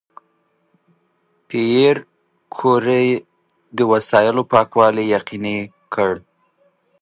[1.47, 1.95] پېیر
[2.55, 3.07] کوري
[3.77, 5.57] د وسایلو پاکوالي یقیني
[5.93, 6.11] کړ.